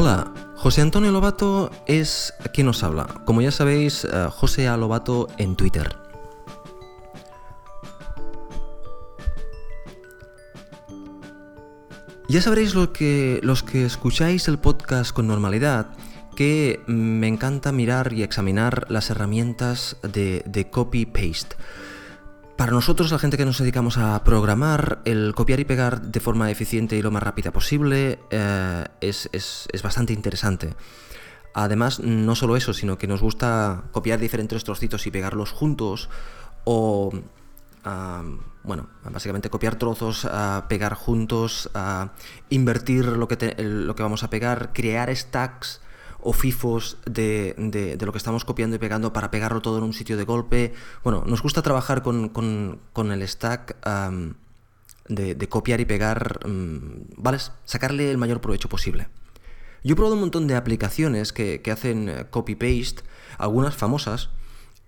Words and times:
Hola, 0.00 0.32
José 0.54 0.80
Antonio 0.82 1.10
Lobato 1.10 1.72
es 1.86 2.32
quien 2.54 2.68
nos 2.68 2.84
habla. 2.84 3.08
Como 3.24 3.42
ya 3.42 3.50
sabéis, 3.50 4.04
eh, 4.04 4.28
José. 4.30 4.68
Lobato 4.76 5.26
en 5.38 5.56
Twitter. 5.56 5.96
Ya 12.28 12.40
sabréis 12.40 12.76
lo 12.76 12.92
que, 12.92 13.40
los 13.42 13.64
que 13.64 13.84
escucháis 13.86 14.46
el 14.46 14.60
podcast 14.60 15.10
con 15.10 15.26
normalidad 15.26 15.88
que 16.36 16.80
me 16.86 17.26
encanta 17.26 17.72
mirar 17.72 18.12
y 18.12 18.22
examinar 18.22 18.86
las 18.88 19.10
herramientas 19.10 19.96
de, 20.04 20.68
copy-paste. 20.70 21.56
Para 22.58 22.72
nosotros, 22.72 23.12
la 23.12 23.20
gente 23.20 23.36
que 23.36 23.44
nos 23.44 23.58
dedicamos 23.58 23.98
a 23.98 24.24
programar, 24.24 24.98
el 25.04 25.32
copiar 25.36 25.60
y 25.60 25.64
pegar 25.64 26.02
de 26.02 26.18
forma 26.18 26.50
eficiente 26.50 26.96
y 26.96 27.02
lo 27.02 27.12
más 27.12 27.22
rápida 27.22 27.52
posible 27.52 28.18
eh, 28.30 28.84
es, 29.00 29.68
bastante 29.80 30.12
interesante. 30.12 30.74
Además, 31.54 32.00
no 32.00 32.34
solo 32.34 32.56
eso, 32.56 32.74
sino 32.74 32.98
que 32.98 33.06
nos 33.06 33.22
gusta 33.22 33.84
copiar 33.92 34.18
diferentes 34.18 34.64
trocitos 34.64 35.06
y 35.06 35.12
pegarlos 35.12 35.52
juntos 35.52 36.10
o 36.64 37.12
bueno, 38.64 38.88
básicamente 39.04 39.50
copiar 39.50 39.76
trozos, 39.76 40.28
pegar 40.68 40.94
juntos, 40.94 41.70
invertir 42.50 43.04
lo 43.04 43.28
que, 43.28 43.54
lo 43.56 43.94
que 43.94 44.02
vamos 44.02 44.24
a 44.24 44.30
pegar, 44.30 44.72
crear 44.72 45.14
stacks 45.14 45.80
o 46.20 46.32
FIFOs 46.32 46.98
de, 47.06 47.54
de, 47.56 48.04
lo 48.04 48.12
que 48.12 48.18
estamos 48.18 48.44
copiando 48.44 48.76
y 48.76 48.78
pegando 48.78 49.12
para 49.12 49.30
pegarlo 49.30 49.62
todo 49.62 49.78
en 49.78 49.84
un 49.84 49.92
sitio 49.92 50.16
de 50.16 50.24
golpe. 50.24 50.72
Bueno, 51.04 51.24
nos 51.26 51.42
gusta 51.42 51.62
trabajar 51.62 52.02
con, 52.02 52.28
con, 52.28 53.12
el 53.12 53.26
stack 53.26 53.76
de, 55.08 55.48
copiar 55.48 55.80
y 55.80 55.84
pegar, 55.84 56.46
mm, 56.46 57.14
¿vale? 57.16 57.38
Sacarle 57.64 58.10
el 58.10 58.18
mayor 58.18 58.40
provecho 58.40 58.68
posible. 58.68 59.08
Yo 59.84 59.92
he 59.92 59.96
probado 59.96 60.14
un 60.14 60.20
montón 60.20 60.46
de 60.46 60.56
aplicaciones 60.56 61.32
que, 61.32 61.62
que 61.62 61.70
hacen 61.70 62.08
eh, 62.08 62.26
copy-paste, 62.30 63.02
algunas 63.38 63.76
famosas, 63.76 64.30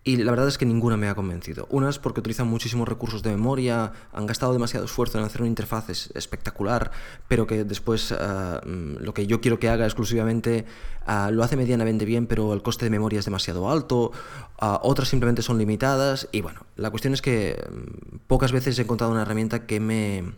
y 0.02 0.16
la 0.16 0.30
verdad 0.30 0.48
es 0.48 0.56
que 0.56 0.64
ninguna 0.64 0.96
me 0.96 1.08
ha 1.08 1.14
convencido. 1.14 1.66
Unas 1.68 1.98
porque 1.98 2.20
utilizan 2.20 2.46
muchísimos 2.46 2.88
recursos 2.88 3.22
de 3.22 3.30
memoria, 3.30 3.92
han 4.14 4.26
gastado 4.26 4.54
demasiado 4.54 4.86
esfuerzo 4.86 5.18
en 5.18 5.24
hacer 5.24 5.42
una 5.42 5.48
interfaz 5.48 5.90
espectacular, 6.14 6.90
pero 7.28 7.46
que 7.46 7.64
después 7.64 8.12
ah, 8.12 8.62
mm, 8.64 8.96
lo 9.00 9.12
que 9.12 9.26
yo 9.26 9.42
quiero 9.42 9.58
que 9.58 9.68
haga 9.68 9.84
exclusivamente 9.84 10.64
ah, 11.04 11.30
lo 11.30 11.44
hace 11.44 11.58
medianamente 11.58 12.06
bien, 12.06 12.26
pero 12.26 12.54
el 12.54 12.62
coste 12.62 12.86
de 12.86 12.90
memoria 12.90 13.18
es 13.18 13.26
demasiado 13.26 13.70
alto. 13.70 14.12
Ah, 14.58 14.80
otras 14.82 15.08
simplemente 15.08 15.42
son 15.42 15.58
limitadas. 15.58 16.28
Y 16.32 16.40
bueno, 16.40 16.64
la 16.76 16.88
cuestión 16.88 17.12
es 17.12 17.20
que 17.20 17.62
mm, 17.70 18.16
pocas 18.26 18.52
veces 18.52 18.78
he 18.78 18.82
encontrado 18.82 19.12
una 19.12 19.22
herramienta 19.22 19.66
que 19.66 19.80
me 19.80 20.32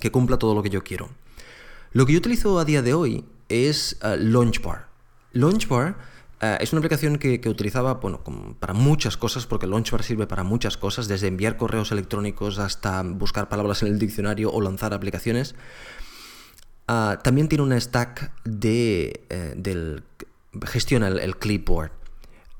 que 0.00 0.10
cumpla 0.10 0.38
todo 0.38 0.54
lo 0.54 0.62
que 0.62 0.70
yo 0.70 0.82
quiero. 0.82 1.10
Lo 1.92 2.06
que 2.06 2.12
yo 2.14 2.18
utilizo 2.18 2.58
a 2.58 2.64
día 2.64 2.80
de 2.80 2.94
hoy 2.94 3.24
es 3.50 3.98
Launchbar. 4.02 4.86
Launchbar 5.32 5.96
eh, 6.40 6.58
es 6.60 6.72
una 6.72 6.78
aplicación 6.78 7.18
que, 7.18 7.40
utilizaba 7.48 7.94
bueno, 7.94 8.22
para 8.58 8.72
muchas 8.72 9.16
cosas, 9.16 9.46
porque 9.46 9.66
Launchbar 9.66 10.02
sirve 10.02 10.26
para 10.26 10.42
muchas 10.42 10.76
cosas, 10.76 11.06
desde 11.06 11.28
enviar 11.28 11.56
correos 11.56 11.92
electrónicos 11.92 12.58
hasta 12.58 13.02
buscar 13.02 13.48
palabras 13.48 13.82
en 13.82 13.88
el 13.88 13.98
diccionario 13.98 14.50
o 14.50 14.60
lanzar 14.60 14.94
aplicaciones. 14.94 15.54
Ah, 16.88 17.18
también 17.22 17.48
tiene 17.48 17.62
una 17.62 17.78
stack 17.78 18.32
de 18.44 19.22
eh, 19.28 19.54
del, 19.56 20.02
gestiona 20.66 21.08
el, 21.08 21.36
clipboard. 21.36 21.92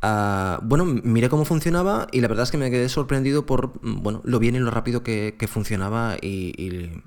Ah, 0.02 0.60
bueno, 0.62 0.84
miré 0.84 1.28
cómo 1.30 1.44
funcionaba 1.44 2.06
y 2.12 2.20
la 2.20 2.28
verdad 2.28 2.44
es 2.44 2.50
que 2.50 2.58
me 2.58 2.70
quedé 2.70 2.88
sorprendido 2.88 3.46
por 3.46 3.72
bueno, 3.82 4.20
lo 4.24 4.38
bien 4.38 4.54
y 4.56 4.58
lo 4.58 4.70
rápido 4.70 5.02
que, 5.02 5.34
funcionaba 5.50 6.16
y 6.20 7.02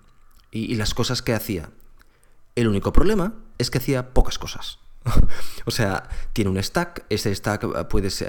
las 0.75 0.93
cosas 0.93 1.21
que 1.21 1.33
hacía. 1.33 1.69
El 2.55 2.67
único 2.67 2.93
problema 2.93 3.35
es 3.57 3.69
que 3.71 3.77
hacía 3.77 4.13
pocas 4.13 4.37
cosas. 4.37 4.82
o 5.65 5.71
sea, 5.71 6.09
tiene 6.33 6.49
un 6.49 6.61
stack, 6.61 7.05
ese 7.09 7.33
stack 7.33 7.63
eh, 7.63 7.85
puedes 7.85 8.21
eh, 8.21 8.27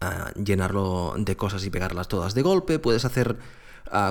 eh, 0.00 0.06
llenarlo 0.42 1.14
de 1.18 1.36
cosas 1.36 1.64
y 1.64 1.70
pegarlas 1.70 2.08
todas 2.08 2.34
de 2.34 2.42
golpe, 2.42 2.78
puedes 2.78 3.04
hacer 3.04 3.36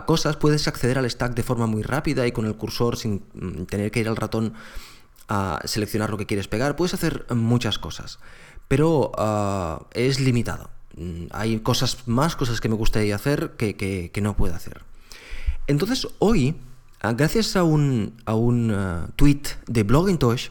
cosas, 0.05 0.35
puedes 0.35 0.67
acceder 0.67 0.97
al 0.97 1.09
stack 1.09 1.35
de 1.35 1.43
forma 1.43 1.65
muy 1.65 1.83
rápida 1.83 2.27
y 2.27 2.33
con 2.33 2.45
el 2.45 2.57
cursor 2.57 2.97
sin 2.97 3.23
mm, 3.33 3.63
tener 3.63 3.91
que 3.91 4.01
ir 4.01 4.09
al 4.09 4.17
ratón 4.17 4.53
a 5.29 5.61
seleccionar 5.63 6.09
lo 6.09 6.17
que 6.17 6.25
quieres 6.25 6.49
pegar, 6.49 6.75
puedes 6.75 6.93
hacer 6.93 7.25
muchas 7.33 7.79
cosas, 7.79 8.19
pero 8.67 9.13
es 9.93 10.19
limitado. 10.19 10.69
Mm, 10.97 11.27
hay 11.31 11.59
cosas 11.59 12.07
más, 12.07 12.35
cosas 12.35 12.59
que 12.59 12.67
me 12.67 12.75
gustaría 12.75 13.15
hacer 13.15 13.51
que, 13.51 14.11
no 14.21 14.35
puedo 14.35 14.53
hacer. 14.53 14.83
Entonces 15.67 16.09
hoy, 16.17 16.57
gracias 17.01 17.55
a 17.55 17.63
un, 17.63 18.21
a 18.25 18.33
un 18.33 19.13
tweet 19.15 19.43
de 19.67 19.83
Blogintosh, 19.83 20.49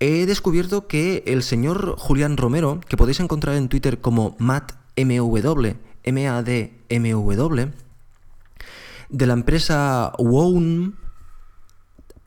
he 0.00 0.26
descubierto 0.26 0.86
que 0.86 1.22
el 1.26 1.42
señor 1.42 1.96
Julián 1.98 2.36
Romero, 2.36 2.80
que 2.88 2.96
podéis 2.96 3.20
encontrar 3.20 3.56
en 3.56 3.68
Twitter 3.68 4.00
como 4.00 4.36
MattMW, 4.38 5.76
M-A-D-M-W, 6.02 7.72
de 9.08 9.26
la 9.26 9.32
empresa 9.32 10.12
WOWN, 10.18 10.96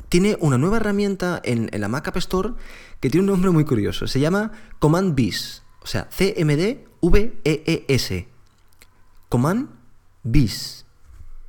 tiene 0.10 0.38
una 0.40 0.58
nueva 0.58 0.78
herramienta 0.78 1.40
en, 1.44 1.70
la 1.72 1.88
Mac 1.88 2.08
App 2.08 2.18
Store 2.18 2.54
que 3.00 3.10
tiene 3.10 3.26
un 3.26 3.32
nombre 3.32 3.52
muy 3.52 3.64
curioso. 3.66 4.08
Se 4.08 4.20
llama 4.20 4.52
Command 4.80 5.14
Bis, 5.16 5.62
o 5.82 5.88
sea, 5.88 6.08
C-M-D-V-E-E-S. 6.12 6.88
Command 9.30 9.70
Bis. 10.24 10.86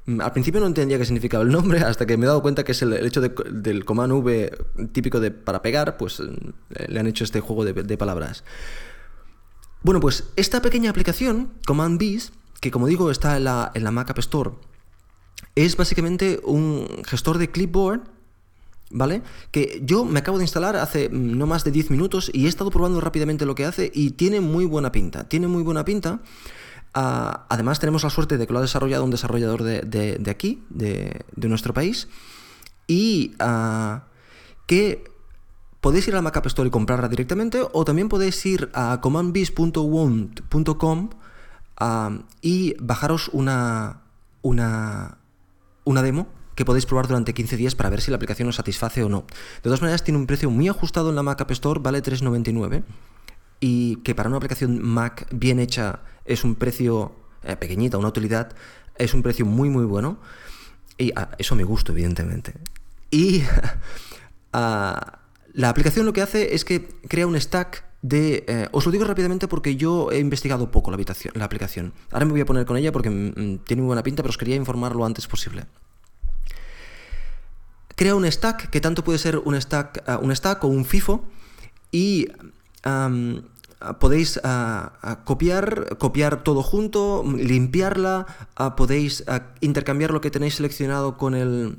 Mm, 0.07 0.21
al 0.21 0.33
principio 0.33 0.61
no 0.61 0.67
entendía 0.67 0.99
qué 0.99 1.05
significaba 1.05 1.45
el 1.45 1.51
nombre 1.51 1.81
hasta 1.81 2.07
que 2.07 2.17
me 2.17 2.25
he 2.25 2.29
dado 2.29 2.43
cuenta 2.43 2.65
que 2.65 2.73
es 2.73 2.83
el, 2.83 2.93
hecho 3.05 3.21
del 3.21 3.85
comando 3.85 4.19
V 4.19 4.51
típico 4.93 5.21
de 5.21 5.31
para 5.31 5.63
pegar, 5.63 5.97
pues 5.97 6.21
eh, 6.21 6.87
le 6.89 7.01
han 7.01 7.07
hecho 7.07 7.25
este 7.25 7.41
juego 7.41 7.65
de, 7.65 7.99
palabras. 7.99 8.45
Bueno, 9.83 10.01
pues 10.01 10.25
esta 10.37 10.61
pequeña 10.63 10.91
aplicación, 10.91 11.53
Command 11.67 11.99
Bees, 11.99 12.33
que 12.61 12.71
como 12.71 12.87
digo 12.87 13.11
está 13.11 13.37
en 13.37 13.45
la, 13.45 13.73
en 13.75 13.85
la 13.85 13.91
Mac 13.91 14.11
App 14.11 14.19
Store, 14.19 14.51
es 15.55 15.77
básicamente 15.77 16.41
un 16.45 16.87
gestor 17.05 17.39
de 17.39 17.51
clipboard, 17.51 18.03
¿vale? 18.91 19.23
Que 19.51 19.81
yo 19.85 20.05
me 20.05 20.19
acabo 20.21 20.39
de 20.39 20.45
instalar 20.45 20.77
hace 20.77 21.09
mm, 21.09 21.39
no 21.39 21.47
más 21.47 21.65
de 21.65 21.71
10 21.71 21.91
minutos 21.91 22.31
y 22.33 22.47
he 22.47 22.49
estado 22.49 22.71
probando 22.71 23.01
rápidamente 23.01 23.47
lo 23.47 23.55
que 23.55 23.65
hace 23.65 23.91
y 23.95 24.13
tiene 24.13 24.41
muy 24.41 24.65
buena 24.65 24.93
pinta. 24.93 25.29
Tiene 25.29 25.49
muy 25.49 25.63
buena 25.63 25.85
pinta. 25.85 26.21
Ah, 26.93 27.47
además, 27.49 27.79
tenemos 27.79 28.03
la 28.03 28.11
suerte 28.11 28.37
de 28.37 28.47
que 28.47 28.53
lo 28.53 28.59
ha 28.59 28.63
desarrollado 28.63 29.05
un 29.05 29.11
desarrollador 29.11 29.63
de, 29.63 30.31
aquí, 30.31 30.65
de, 30.71 31.25
nuestro 31.37 31.73
país, 31.73 32.09
y 32.87 33.35
uh, 33.41 34.01
que 34.67 35.05
podéis 35.81 36.09
ir 36.09 36.15
a 36.15 36.17
la 36.17 36.23
Mac 36.23 36.45
Store 36.47 36.67
y 36.67 36.71
comprarla 36.71 37.09
directamente, 37.09 37.63
o 37.73 37.85
también 37.85 38.09
podéis 38.09 38.45
ir 38.45 38.71
a 38.75 39.01
commandbiz.wond.com 39.01 41.11
ah, 41.77 42.19
y 42.43 42.75
bajaros 42.81 43.31
una, 43.33 44.01
una, 44.43 45.19
una 45.85 46.03
demo 46.03 46.27
que 46.57 46.65
podéis 46.65 46.87
probar 46.87 47.07
durante 47.07 47.33
15 47.33 47.57
días 47.57 47.77
para 47.77 47.89
ver 47.89 48.01
si 48.01 48.11
la 48.11 48.17
aplicación 48.17 48.49
os 48.49 48.57
satisface 48.57 49.05
o 49.05 49.09
no. 49.09 49.21
De 49.21 49.63
todas 49.63 49.81
maneras, 49.81 50.03
tiene 50.03 50.19
un 50.19 50.27
precio 50.27 50.51
muy 50.51 50.69
ajustado 50.69 51.11
en 51.11 51.17
la 51.17 51.23
Mac 51.23 51.49
Store, 51.53 51.79
vale 51.81 52.03
3,99 52.03 52.83
y 53.61 53.97
que 53.97 54.15
para 54.15 54.29
una 54.29 54.39
aplicación 54.39 54.83
Mac 54.83 55.27
bien 55.31 55.61
hecha 55.61 56.01
es 56.25 56.45
un 56.45 56.55
precio 56.55 57.13
eh, 57.45 57.57
pequeñita, 57.57 57.99
una 57.99 58.09
utilidad, 58.09 58.53
es 58.97 59.15
un 59.15 59.23
precio 59.23 59.47
muy 59.47 59.69
muy 59.69 59.85
bueno. 59.85 60.19
Y 60.99 61.13
ah, 61.17 61.31
eso 61.39 61.55
me 61.55 61.65
gusta, 61.65 61.93
evidentemente. 61.93 62.55
Y 63.11 63.43
ah, 64.53 65.21
la 65.53 65.69
aplicación 65.69 66.07
lo 66.07 66.13
que 66.13 66.23
hace 66.23 66.55
es 66.55 66.65
que 66.65 66.89
crea 67.09 67.27
un 67.27 67.39
stack 67.41 67.85
de... 68.03 68.45
Eh, 68.47 68.69
os 68.73 68.87
lo 68.87 68.93
digo 68.93 69.05
rápidamente 69.05 69.49
porque 69.49 69.77
yo 69.77 70.11
he 70.11 70.19
investigado 70.19 70.71
poco 70.71 70.91
la, 70.91 70.97
habitación, 70.97 71.35
la 71.37 71.45
aplicación. 71.45 71.93
Ahora 72.11 72.27
me 72.27 72.33
voy 72.33 72.41
a 72.41 72.47
poner 72.47 72.67
con 72.67 72.77
ella 72.77 72.93
porque 72.93 73.11
mm, 73.11 73.33
mm, 73.37 73.59
tiene 73.65 73.83
muy 73.83 73.89
buena 73.89 74.03
pinta, 74.03 74.23
pero 74.23 74.31
os 74.31 74.39
quería 74.39 74.57
informar 74.57 74.95
lo 74.95 75.05
antes 75.05 75.27
posible. 75.27 75.67
Crea 77.97 78.15
un 78.15 78.31
stack 78.31 78.71
que 78.71 78.81
tanto 78.81 79.05
puede 79.05 79.19
ser 79.19 79.39
un 79.39 79.61
stack, 79.61 80.05
ah, 80.07 80.19
un 80.23 80.35
stack 80.35 80.65
o 80.65 80.69
un 80.69 80.85
FIFO 80.85 81.25
y 81.93 82.29
podéis 83.99 84.41
copiar, 85.25 85.97
copiar 85.99 86.43
todo 86.43 86.63
junto, 86.63 87.25
limpiarla, 87.25 88.27
podéis 88.77 89.25
intercambiar 89.61 90.11
lo 90.11 90.21
que 90.21 90.31
tenéis 90.31 90.57
seleccionado 90.57 91.17
con 91.17 91.35
el... 91.35 91.79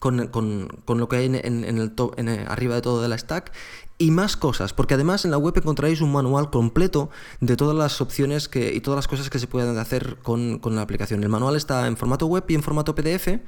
Con, 0.00 0.18
lo 0.18 1.08
que 1.08 1.16
hay 1.16 1.26
en, 1.26 1.64
el 1.64 1.92
top, 1.92 2.18
en 2.18 2.28
arriba 2.28 2.74
de 2.74 2.82
todo 2.82 3.00
de 3.00 3.08
la 3.08 3.16
stack 3.16 3.52
y 3.96 4.10
más 4.10 4.36
cosas, 4.36 4.72
porque 4.72 4.94
además 4.94 5.24
en 5.24 5.30
la 5.30 5.38
web 5.38 5.56
encontraréis 5.56 6.00
un 6.00 6.12
manual 6.12 6.50
completo 6.50 7.10
de 7.40 7.56
todas 7.56 7.76
las 7.76 8.00
opciones 8.00 8.48
que, 8.48 8.72
y 8.74 8.80
todas 8.80 8.96
las 8.98 9.08
cosas 9.08 9.30
que 9.30 9.38
se 9.38 9.46
pueden 9.46 9.76
hacer 9.78 10.16
con, 10.22 10.58
con 10.58 10.74
la 10.74 10.82
aplicación. 10.82 11.22
El 11.22 11.28
manual 11.28 11.56
está 11.56 11.86
en 11.86 11.96
formato 11.96 12.26
web 12.26 12.44
y 12.48 12.54
en 12.54 12.62
formato 12.62 12.94
PDF 12.94 13.38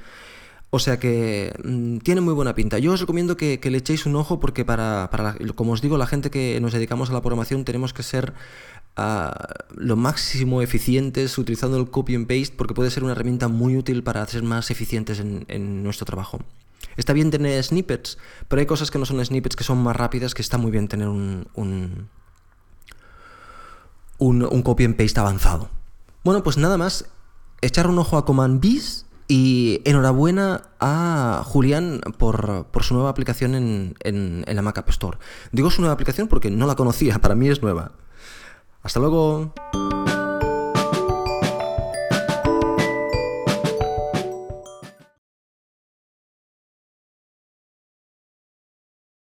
o 0.71 0.79
sea 0.79 0.99
que 1.01 1.53
mm, 1.65 1.99
tiene 1.99 2.21
muy 2.21 2.33
buena 2.33 2.55
pinta. 2.55 2.79
Yo 2.79 2.93
os 2.93 3.01
recomiendo 3.01 3.37
que, 3.37 3.59
le 3.63 3.79
echéis 3.79 4.07
un 4.07 4.15
ojo 4.17 4.39
porque 4.39 4.65
para, 4.65 5.11
como 5.57 5.73
os 5.73 5.83
digo, 5.83 5.99
la 5.99 6.07
gente 6.07 6.31
que 6.31 6.61
nos 6.61 6.73
dedicamos 6.73 7.11
a 7.11 7.13
la 7.13 7.21
programación 7.21 7.65
tenemos 7.65 7.93
que 7.93 8.05
ser 8.05 8.35
ah, 8.97 9.33
lo 9.75 9.97
máximo 9.97 10.63
eficientes 10.63 11.37
utilizando 11.39 11.77
el 11.77 11.91
copy 11.91 12.15
and 12.15 12.29
paste 12.29 12.55
porque 12.57 12.75
puede 12.75 12.91
ser 12.91 13.03
una 13.03 13.13
herramienta 13.13 13.49
muy 13.49 13.77
útil 13.77 14.05
para 14.05 14.25
ser 14.27 14.45
más 14.45 14.71
eficientes 14.71 15.19
en, 15.19 15.83
nuestro 15.83 16.07
trabajo. 16.07 16.39
Está 16.97 17.13
bien 17.13 17.31
tener 17.31 17.63
snippets, 17.63 18.19
pero 18.47 18.61
hay 18.61 18.67
cosas 18.67 18.91
que 18.91 18.99
no 18.99 19.07
son 19.07 19.25
snippets 19.25 19.57
que 19.57 19.65
son 19.65 19.83
más 19.83 19.97
rápidas 19.97 20.35
que 20.35 20.43
está 20.43 20.57
muy 20.57 20.71
bien 20.71 20.87
tener 20.87 21.09
un, 21.09 21.49
un, 21.55 22.09
un, 24.19 24.63
copy 24.63 24.85
and 24.85 24.97
paste 24.97 25.19
avanzado. 25.19 25.69
Bueno, 26.23 26.43
pues 26.43 26.59
nada 26.59 26.77
más, 26.77 27.07
echar 27.61 27.87
un 27.87 27.99
ojo 27.99 28.19
a 28.19 28.25
Command 28.25 28.61
y 29.31 29.81
enhorabuena 29.85 30.63
a 30.81 31.45
Julián 31.47 32.01
por, 32.19 32.67
su 32.81 32.95
nueva 32.95 33.11
aplicación 33.11 33.55
en, 33.55 33.95
en, 34.01 34.57
la 34.57 34.61
Mac 34.61 34.79
App 34.79 34.89
Store. 34.89 35.19
Digo 35.53 35.71
su 35.71 35.83
nueva 35.83 35.95
aplicación 35.95 36.27
porque 36.27 36.51
no 36.51 36.67
la 36.67 36.75
conocía, 36.75 37.19
para 37.21 37.37
mí 37.37 37.49
es 37.49 37.63
nueva. 37.63 37.93
Hasta 38.83 38.99
luego. 38.99 39.55